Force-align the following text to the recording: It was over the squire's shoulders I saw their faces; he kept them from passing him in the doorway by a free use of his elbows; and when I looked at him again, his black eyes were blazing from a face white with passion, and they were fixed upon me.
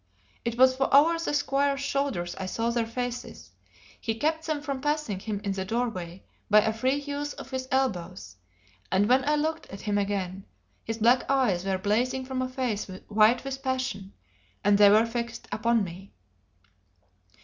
It 0.43 0.57
was 0.57 0.77
over 0.81 1.19
the 1.19 1.31
squire's 1.31 1.81
shoulders 1.81 2.33
I 2.39 2.47
saw 2.47 2.71
their 2.71 2.87
faces; 2.87 3.51
he 3.99 4.15
kept 4.15 4.47
them 4.47 4.59
from 4.63 4.81
passing 4.81 5.19
him 5.19 5.39
in 5.43 5.51
the 5.51 5.63
doorway 5.63 6.23
by 6.49 6.61
a 6.61 6.73
free 6.73 6.95
use 6.95 7.33
of 7.33 7.51
his 7.51 7.67
elbows; 7.69 8.35
and 8.91 9.07
when 9.07 9.23
I 9.29 9.35
looked 9.35 9.67
at 9.69 9.81
him 9.81 9.99
again, 9.99 10.45
his 10.83 10.97
black 10.97 11.29
eyes 11.29 11.65
were 11.65 11.77
blazing 11.77 12.25
from 12.25 12.41
a 12.41 12.49
face 12.49 12.87
white 13.09 13.43
with 13.43 13.61
passion, 13.61 14.13
and 14.63 14.75
they 14.79 14.89
were 14.89 15.05
fixed 15.05 15.47
upon 15.51 15.83
me. 15.83 16.13